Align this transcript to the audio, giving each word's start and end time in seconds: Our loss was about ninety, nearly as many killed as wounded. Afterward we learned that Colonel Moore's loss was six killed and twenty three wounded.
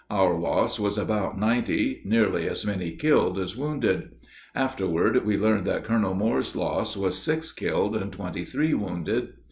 Our 0.09 0.35
loss 0.39 0.79
was 0.79 0.97
about 0.97 1.39
ninety, 1.39 2.01
nearly 2.05 2.49
as 2.49 2.65
many 2.65 2.91
killed 2.93 3.37
as 3.37 3.55
wounded. 3.55 4.09
Afterward 4.55 5.23
we 5.23 5.37
learned 5.37 5.67
that 5.67 5.83
Colonel 5.83 6.15
Moore's 6.15 6.55
loss 6.55 6.97
was 6.97 7.19
six 7.21 7.51
killed 7.51 7.95
and 7.95 8.11
twenty 8.11 8.43
three 8.43 8.73
wounded. 8.73 9.33